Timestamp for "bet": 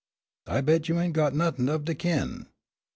0.61-0.89